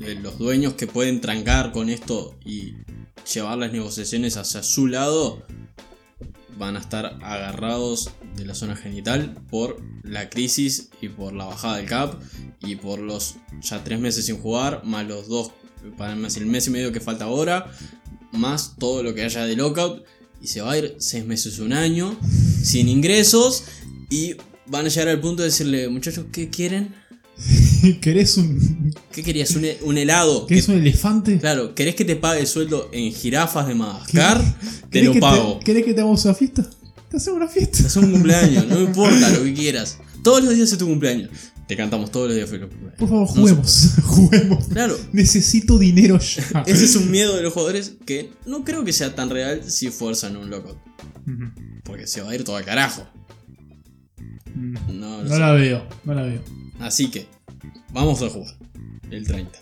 [0.00, 2.74] eh, los dueños que pueden trancar con esto y
[3.32, 5.42] llevar las negociaciones hacia su lado
[6.56, 11.76] van a estar agarrados de la zona genital por la crisis y por la bajada
[11.76, 12.14] del cap
[12.60, 15.52] y por los ya tres meses sin jugar, más los dos,
[15.98, 17.70] más el mes y medio que falta ahora,
[18.32, 20.04] más todo lo que haya de lockout
[20.40, 22.18] y se va a ir seis meses, un año,
[22.62, 23.64] sin ingresos
[24.10, 26.94] y van a llegar al punto de decirle, muchachos, ¿qué quieren?
[28.00, 28.92] ¿Querés un.
[29.12, 29.54] ¿Qué querías?
[29.54, 30.46] ¿Un, un helado?
[30.46, 31.38] ¿Querés un elefante?
[31.38, 34.42] Claro, ¿querés que te pague el sueldo en jirafas de Madagascar?
[34.82, 35.60] Te ¿Querés lo que pago.
[35.60, 36.68] ¿Querés que te hagamos una fiesta?
[37.10, 37.78] Te hacemos una fiesta.
[37.86, 39.98] Es un cumpleaños, no importa lo que quieras.
[40.22, 41.30] Todos los días es tu cumpleaños.
[41.66, 42.98] Te cantamos todos los días feliz cumpleaños.
[42.98, 43.90] Por favor, No se juguemos.
[44.04, 44.64] juguemos.
[44.68, 46.62] Claro, Necesito dinero ya.
[46.66, 49.90] ese es un miedo de los jugadores que no creo que sea tan real si
[49.90, 50.78] fuerzan un lockout.
[51.26, 51.80] Ujú.
[51.84, 53.06] Porque se va a ir todo al carajo.
[54.54, 54.98] Mm.
[54.98, 56.42] No, No la veo, no la veo.
[56.80, 57.26] Así que,
[57.92, 58.54] vamos a jugar.
[59.10, 59.58] El 30.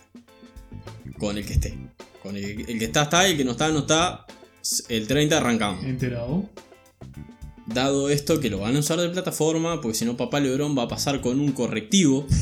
[1.17, 1.77] Con el que esté.
[2.23, 3.27] Con el, el que está, está.
[3.27, 4.25] El que no está, no está.
[4.89, 5.83] El 30 arrancamos.
[5.85, 6.49] Enterado.
[7.67, 10.83] Dado esto que lo van a usar de plataforma, porque si no papá Lebrón va
[10.83, 12.25] a pasar con un correctivo.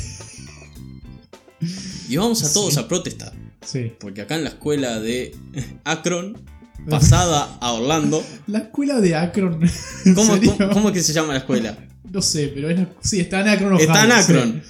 [2.08, 2.80] Y vamos a todos Sí.
[2.80, 3.34] a protestar.
[3.66, 3.92] Sí.
[4.00, 5.36] Porque acá en la escuela de
[5.84, 6.38] Akron,
[6.90, 8.24] pasada a Orlando.
[8.48, 9.60] La escuela de Akron.
[10.06, 11.76] ¿en ¿Cómo, cómo, cómo es que se llama la escuela?
[12.12, 13.80] No sé, pero es la- sí, está en Akron.
[13.80, 14.18] Está en sí.
[14.34, 14.64] Akron.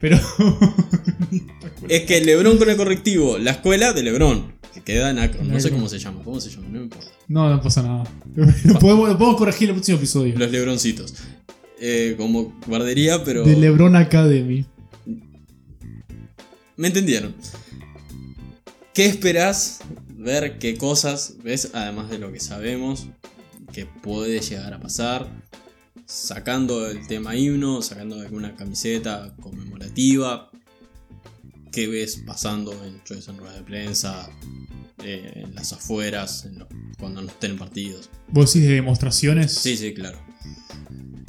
[0.00, 0.18] Pero.
[1.88, 5.48] Es que Lebrón con el correctivo, la escuela de Lebrón, que queda en Akron.
[5.48, 6.66] No sé cómo se llama, ¿cómo se llama?
[6.66, 7.10] No me importa.
[7.28, 8.04] No, no pasa nada.
[8.64, 10.34] Lo podemos, lo podemos corregir en el próximo episodio.
[10.36, 11.14] Los Lebroncitos.
[11.80, 13.44] Eh, como guardería, pero.
[13.44, 14.64] De LeBron Academy.
[16.76, 17.34] Me entendieron.
[18.92, 23.06] ¿Qué esperás ver qué cosas ves, además de lo que sabemos,
[23.72, 25.28] que puede llegar a pasar?
[26.06, 30.50] Sacando el tema himno, sacando alguna camiseta conmemorativa.
[31.72, 34.28] ¿Qué ves pasando en en ruedas de prensa?
[35.04, 36.64] Eh, en las afueras, en
[36.98, 38.10] cuando no estén en partidos.
[38.28, 39.52] ¿Vos decís de demostraciones?
[39.52, 40.18] Sí, sí, claro.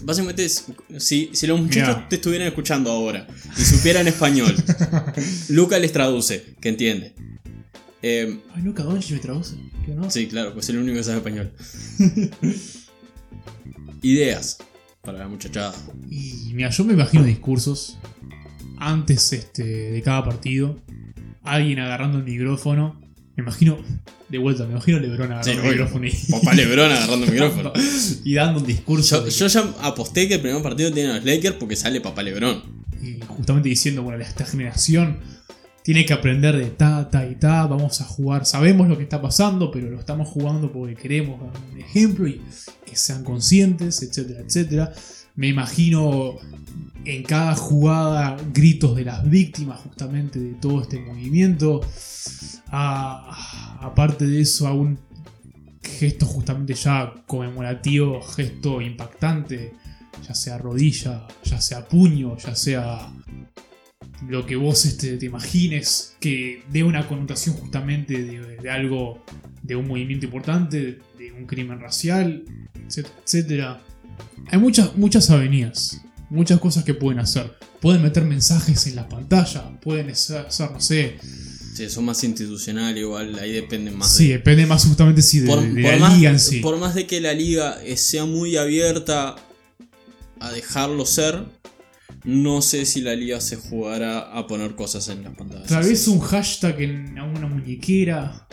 [0.03, 0.65] Básicamente, es-
[0.99, 2.09] si, si los muchachos Mirá.
[2.09, 4.55] te estuvieran escuchando ahora y supieran español,
[5.49, 7.13] Luca les traduce, que entiende.
[8.01, 9.55] Eh, Ay, Luca Doncic me traduce.
[9.85, 10.09] ¿Qué no?
[10.11, 11.51] sí, claro, pues es el único que sabe español.
[14.01, 14.57] Ideas
[15.01, 15.73] para la muchachada.
[16.09, 17.97] Y mira, yo me imagino discursos
[18.77, 20.79] antes este, de cada partido.
[21.43, 23.01] Alguien agarrando el micrófono.
[23.35, 23.77] Me imagino,
[24.29, 27.73] de vuelta, me imagino Lebron agarrando Sí, el micrófono y, Papá Lebrón agarrando el micrófono.
[28.23, 29.17] y dando un discurso.
[29.19, 31.99] Yo, de- yo ya aposté que el primer partido tiene a los Lakers porque sale
[32.01, 32.63] Papá Lebrón.
[33.01, 35.19] y justamente diciendo, bueno, esta generación
[35.83, 39.21] tiene que aprender de ta, ta y ta, vamos a jugar, sabemos lo que está
[39.21, 42.41] pasando, pero lo estamos jugando porque queremos dar un ejemplo y
[42.85, 44.93] que sean conscientes, etcétera, etcétera.
[45.35, 46.35] Me imagino
[47.03, 51.81] en cada jugada gritos de las víctimas justamente de todo este movimiento.
[52.67, 54.99] Ah, aparte de eso, algún
[55.83, 59.73] gesto justamente ya conmemorativo, gesto impactante,
[60.27, 63.11] ya sea rodilla, ya sea puño, ya sea
[64.27, 69.23] lo que vos este, te imagines, que dé una connotación justamente de, de algo,
[69.61, 72.43] de un movimiento importante, de un crimen racial,
[72.87, 73.81] etc- etcétera.
[74.51, 77.53] Hay muchas, muchas avenidas, muchas cosas que pueden hacer.
[77.81, 81.17] Pueden meter mensajes en la pantalla, pueden hacer, no sé.
[81.75, 84.33] Sí, son más institucional igual, ahí depende más Sí, de...
[84.35, 86.59] depende más justamente sí, de, por, de por la más, liga en sí.
[86.61, 89.35] por más de que la liga eh, sea muy abierta
[90.39, 91.43] a dejarlo ser,
[92.23, 95.67] no sé si la liga se jugará a poner cosas en las pantallas.
[95.67, 98.47] Tal vez un hashtag en una muñequera.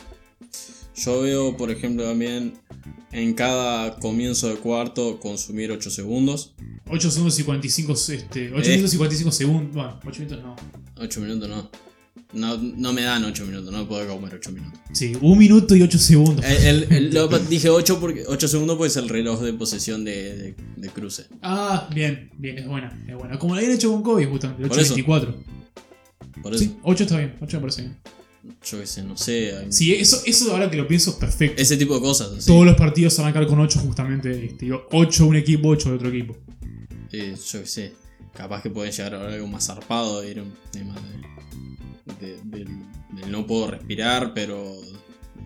[0.96, 2.54] Yo veo, por ejemplo, también
[3.12, 6.54] en cada comienzo de cuarto consumir 8 segundos.
[6.88, 8.70] 8 segundos y 45, este, 8 Eh.
[8.72, 9.74] minutos y 45 segundos.
[9.74, 10.56] Bueno, 8 minutos no.
[10.96, 11.70] 8 minutos no.
[12.34, 14.80] No, no me dan 8 minutos, no puedo comer 8 minutos.
[14.92, 16.42] Sí, 1 minuto y 8 segundos.
[16.46, 20.02] El- el- el- lo- dije 8 porque 8 segundos pues es el reloj de posesión
[20.02, 21.26] de, de- de cruce.
[21.42, 23.38] Ah, bien, bien, es buena, es buena.
[23.38, 24.94] Como lo habían hecho con Kobe, justamente, Por eso.
[24.94, 25.34] 8.24.
[26.42, 27.96] Por eso, Sí, 8 está bien, 8 me parece bien.
[28.64, 29.56] Yo qué sé, no sé.
[29.56, 31.60] hay- Sí, eso, eso ahora que lo pienso es perfecto.
[31.60, 32.32] Ese tipo de cosas.
[32.36, 32.46] así.
[32.46, 34.44] Todos los partidos arrancar con 8 justamente.
[34.46, 36.36] Este, 8 un equipo, 8 de otro equipo.
[37.12, 37.92] Eh, yo qué sé.
[38.34, 40.94] Capaz que pueden llegar a ver algo más zarpado, ir un tema
[42.20, 44.74] de, de- no puedo respirar, pero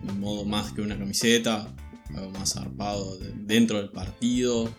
[0.03, 1.75] de modo más que una camiseta,
[2.15, 4.69] algo más zarpado de- dentro del partido.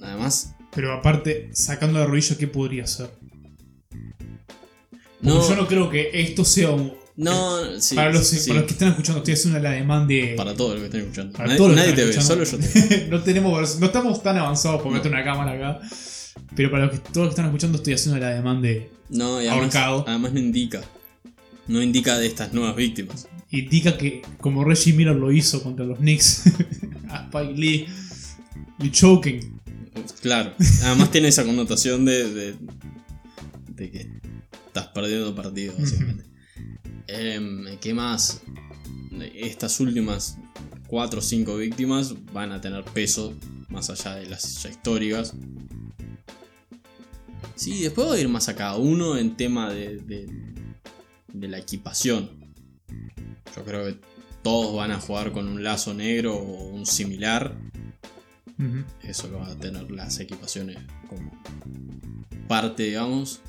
[0.00, 3.10] Además, Pero aparte, sacando la rodilla, ¿qué podría ser?
[5.20, 6.92] No, yo no creo que esto sea un.
[7.16, 10.34] no, sí, para, los, sí, para los que están escuchando, estoy haciendo la demanda de.
[10.36, 11.32] para todo lo que están escuchando.
[11.32, 14.36] Para nadie todos los nadie te ve, solo yo te no, tenemos, no estamos tan
[14.38, 14.98] avanzados por No.
[14.98, 15.80] meter una cámara acá.
[16.54, 18.90] Pero para los que, todos los que están escuchando, estoy haciendo la demanda de.
[19.10, 20.04] No, y además, Ahorcado.
[20.06, 20.82] además no indica.
[21.66, 23.26] no indica de estas nuevas víctimas.
[23.50, 26.42] Indica que, como Reggie Miller lo hizo contra los Knicks,
[27.08, 27.86] a Spike Lee,
[28.78, 29.58] y choking.
[30.22, 30.52] Claro,
[30.84, 32.54] además tiene esa connotación de, de,
[33.74, 34.06] de que
[34.68, 36.24] estás perdiendo partido, básicamente.
[37.06, 38.42] Em, ¿Qué más?
[39.34, 40.36] Estas últimas
[40.88, 43.34] 4 o 5 víctimas van a tener peso
[43.68, 45.34] más allá de las ya históricas.
[47.54, 50.26] Sí, después voy a ir más a cada uno en tema de, de,
[51.32, 52.30] de la equipación.
[53.56, 53.98] Yo creo que
[54.42, 57.56] todos van a jugar con un lazo negro o un similar.
[59.02, 60.78] Eso lo van a tener las equipaciones
[61.08, 61.30] como
[62.48, 63.40] parte, digamos.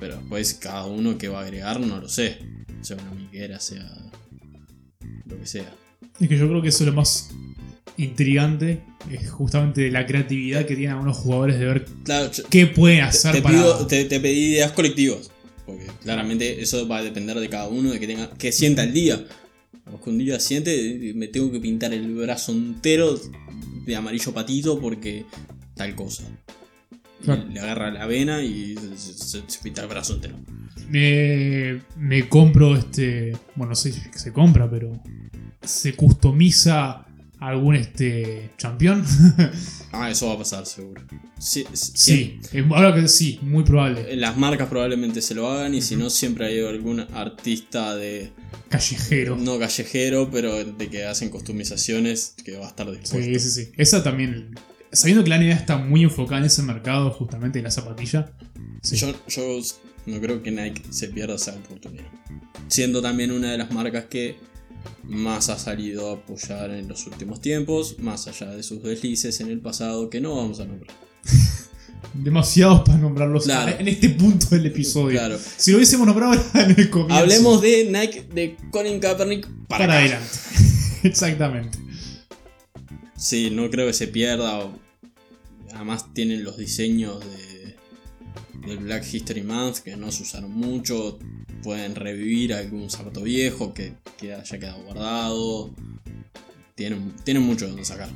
[0.00, 2.38] Pero después cada uno que va a agregar no lo sé.
[2.82, 3.90] Sea una miguera, sea
[5.26, 5.74] lo que sea.
[6.20, 7.30] Es que yo creo que eso es lo más
[7.96, 13.32] intrigante, es justamente la creatividad que tienen algunos jugadores de ver Claro, qué pueden hacer
[13.32, 13.56] te para...
[13.56, 15.30] pido- te- te pedí ideas colectivas.
[15.66, 18.30] Porque claramente eso va a depender de cada uno, de que tenga.
[18.30, 19.22] que sienta el día.
[19.84, 23.18] Vamos que un día siente, me tengo que pintar el brazo entero
[23.84, 25.24] de amarillo patito porque
[25.74, 26.24] tal cosa.
[27.24, 27.44] Claro.
[27.50, 30.36] le agarra la vena y se, se- se pinta el brazo entero.
[30.88, 33.32] Me, me compro este.
[33.56, 35.00] Bueno, no sé si se compra, pero.
[35.62, 37.04] Se customiza
[37.40, 38.50] algún este.
[38.58, 39.04] campeón.
[39.90, 41.02] Ah, eso va a pasar seguro.
[41.38, 44.14] Sí, sí, sí, ahora que sí, muy probable.
[44.16, 48.30] Las marcas probablemente se lo hagan y si no siempre hay algún artista de
[48.68, 49.36] Callejero.
[49.38, 53.18] no callejero, pero de que hacen customizaciones que va a estar dispuesto.
[53.18, 53.72] Sí, sí, sí.
[53.78, 54.54] Esa también.
[54.98, 58.32] Sabiendo que la NBA está muy enfocada en ese mercado, justamente en la zapatilla.
[58.82, 58.96] Sí.
[58.96, 59.58] Yo, yo
[60.06, 62.06] no creo que Nike se pierda esa oportunidad.
[62.68, 64.36] Siendo también una de las marcas que
[65.04, 69.48] más ha salido a apoyar en los últimos tiempos, más allá de sus deslices en
[69.50, 70.96] el pasado que no vamos a nombrar.
[72.14, 73.76] Demasiados para nombrarlos Claro.
[73.78, 75.18] en este punto del episodio.
[75.18, 75.38] Claro.
[75.56, 77.14] Si lo hubiésemos nombrado en el comienzo.
[77.14, 80.28] Hablemos de Nike de Colin Kaepernick para, para adelante.
[81.04, 81.78] Exactamente.
[83.16, 84.58] Sí, no creo que se pierda.
[84.58, 84.87] o-
[85.74, 87.58] Además tienen los diseños de
[88.66, 91.18] del Black History Month que no se usaron mucho.
[91.62, 95.74] Pueden revivir algún zapato viejo que, que haya quedado guardado.
[96.74, 98.08] Tienen, tienen mucho donde sacar.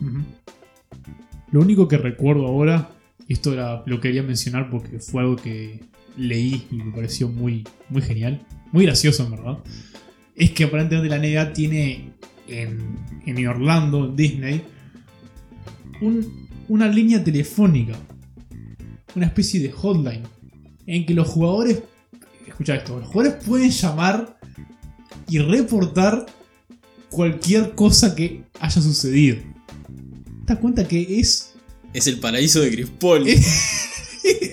[1.51, 2.91] Lo único que recuerdo ahora,
[3.29, 5.81] esto era- lo quería mencionar porque fue algo que
[6.17, 9.59] leí y me pareció muy, muy genial, muy gracioso en verdad,
[10.37, 12.13] es que aparentemente la NBA tiene
[12.47, 14.63] en, en Orlando, en Disney,
[16.01, 17.93] un- una línea telefónica,
[19.15, 20.23] una especie de hotline,
[20.87, 21.83] en que los jugadores,
[22.47, 24.39] escucha esto, los jugadores pueden llamar
[25.29, 26.25] y reportar
[27.11, 29.37] cualquier cosa que haya sucedido.
[30.47, 31.53] ¿Te das cuenta que es
[31.93, 33.27] Es el paraíso de Chris Paul.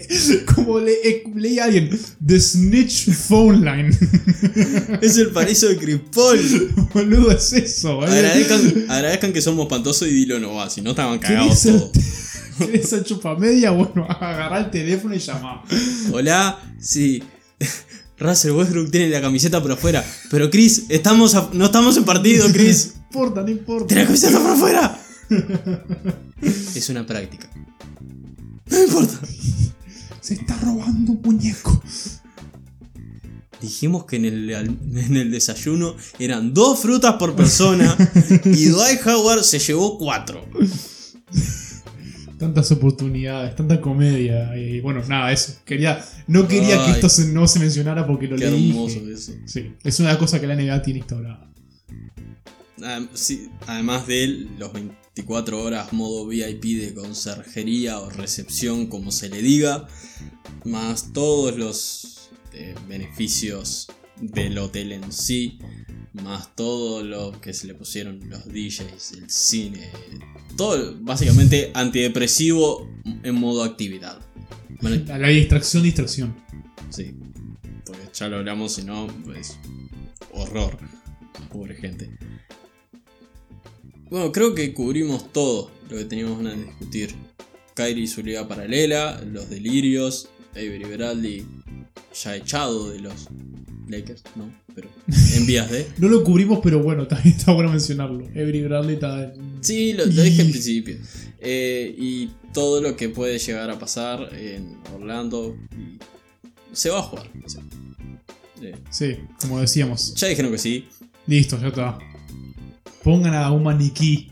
[0.55, 1.89] como le, leí a alguien?
[2.25, 3.89] The Snitch Phone Line.
[5.01, 6.89] es el paraíso de Chris Paul.
[6.93, 8.15] Boludo, es eso, ¿vale?
[8.17, 11.91] Agradezcan, agradezcan que somos espantosos y Dilo no va, si no estaban ¿Querés cagados todos.
[12.57, 13.71] ¿Querés ser chupamedia?
[13.71, 15.63] Bueno, agarrá el teléfono y llamá.
[16.11, 17.23] Hola, sí.
[18.17, 20.03] Russell Westbrook tiene la camiseta por afuera.
[20.29, 22.93] Pero Chris, estamos a- no estamos en partido, Chris.
[22.95, 23.87] No importa, no importa.
[23.87, 24.99] Tiene la camiseta por afuera.
[26.75, 27.49] es una práctica.
[28.65, 29.19] No importa.
[30.29, 31.81] Se está robando un muñeco.
[33.59, 37.97] Dijimos que en el, en el desayuno eran dos frutas por persona
[38.45, 40.45] y Dwight Howard se llevó cuatro.
[42.37, 44.55] Tantas oportunidades, tanta comedia.
[44.55, 45.53] Y bueno, nada, eso.
[45.65, 48.69] Quería, no quería que esto se- no se mencionara porque lo Qué leí.
[48.69, 49.31] hermoso eso.
[49.47, 51.51] Sí, es una cosa que la NBA tiene instaurada.
[52.83, 53.01] Ah,
[53.65, 54.71] además de él, los
[55.15, 59.87] 24 horas modo VIP de conserjería o recepción, como se le diga,
[60.65, 63.87] más todos los eh, beneficios
[64.21, 65.59] del hotel en sí,
[66.13, 69.89] más todo lo que se le pusieron los DJs, el cine,
[70.57, 72.89] todo básicamente antidepresivo
[73.23, 74.19] en modo actividad.
[74.81, 76.35] Bueno, La, la distracción, distracción.
[76.89, 77.13] Sí,
[77.85, 79.57] porque ya lo hablamos, si no, pues
[80.33, 80.77] horror.
[81.51, 82.09] Pobre gente.
[84.09, 87.15] Bueno, creo que cubrimos todo lo que teníamos ganas de discutir.
[87.75, 91.45] Kyrie y su liga paralela, los delirios, Avery Bradley
[92.21, 93.27] ya echado de los
[93.87, 94.89] Lakers, no, pero
[95.35, 95.87] en vías de.
[95.97, 98.27] No lo cubrimos, pero bueno, también está bueno mencionarlo.
[98.35, 99.33] Every Bradley está.
[99.61, 100.97] Sí, lo, lo dije al principio.
[101.39, 105.55] Eh, y todo lo que puede llegar a pasar en Orlando.
[105.71, 105.99] y
[106.75, 107.29] se va a jugar.
[107.45, 107.61] o sea,
[108.61, 110.13] eh, Sí, como decíamos.
[110.15, 110.87] ya dijeron que sí.
[111.27, 111.97] Listo, ya está.
[113.03, 114.31] Pongan a un maniquí.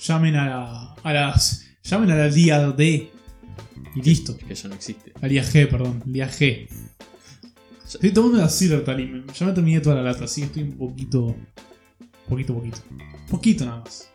[0.00, 1.64] Llamen a, la- a las.
[1.82, 3.10] Llamen a la Liga D.
[3.94, 4.36] Y listo.
[4.36, 5.12] Que ya no existe.
[5.20, 6.02] A Liga G, perdón.
[6.06, 6.68] Liga G.
[7.84, 9.26] Estoy tomando una Silver Talim.
[9.28, 11.34] Ya me terminé toda la lata, así que estoy un poquito.
[12.28, 12.78] Poquito, poquito.
[13.30, 14.08] Poquito nada más.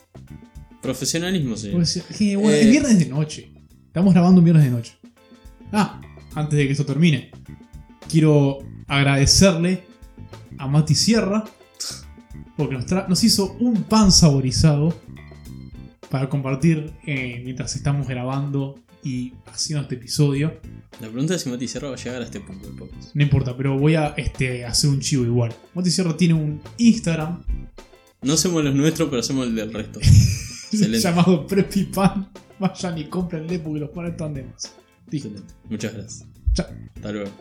[0.81, 1.55] Profesionalismo.
[1.73, 2.61] Pues, que, bueno, Eh.
[2.61, 3.51] es viernes de noche.
[3.87, 4.93] Estamos grabando un viernes de noche.
[5.71, 6.01] Ah,
[6.35, 7.31] antes de que esto termine,
[8.09, 9.83] quiero agradecerle
[10.57, 11.45] a Mati Sierra
[12.67, 14.93] porque nos, hizo un pan saborizado
[16.09, 20.59] para compartir eh, mientras estamos grabando y haciendo este episodio.
[20.99, 23.15] La pregunta es si Mati Sierra va a llegar a este punto del podcast.
[23.15, 25.53] No importa, pero voy a este, hacer un chivo igual.
[25.73, 27.43] Mati Sierra tiene un Instagram
[28.21, 29.99] No hacemos los nuestros, pero hacemos el del resto.
[30.71, 32.29] Llamado Preppy Pan.
[32.59, 34.75] Vayan y cómprenle porque los panes están de más.
[35.11, 35.53] Excelente.
[35.67, 36.27] Muchas gracias.
[36.53, 36.67] Chao.
[36.95, 37.31] Hasta luego.